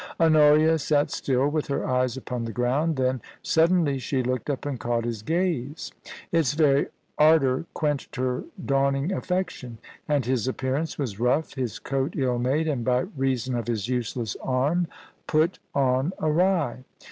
* 0.13 0.19
Honoria 0.19 0.79
sat 0.79 1.11
still, 1.11 1.47
with 1.47 1.67
her 1.67 1.85
eyes 1.87 2.17
upon 2.17 2.45
the 2.45 2.51
ground; 2.51 2.95
then 2.95 3.21
suddenly 3.43 3.99
she 3.99 4.23
looked 4.23 4.49
up 4.49 4.65
and 4.65 4.79
caught 4.79 5.05
his 5.05 5.21
gaze. 5.21 5.91
Its 6.31 6.53
very 6.53 6.87
ardour 7.19 7.67
quenched 7.75 8.15
her 8.15 8.43
dawning 8.65 9.11
affection; 9.11 9.77
and 10.07 10.25
his 10.25 10.47
appearance 10.47 10.97
was 10.97 11.19
rough, 11.19 11.53
his 11.53 11.77
coat 11.77 12.15
ill 12.17 12.39
made, 12.39 12.67
and 12.67 12.83
by 12.83 13.01
reason 13.15 13.53
of 13.55 13.67
his 13.67 13.87
useless 13.87 14.35
arm, 14.41 14.87
put 15.27 15.59
on 15.75 16.13
awry. 16.19 16.83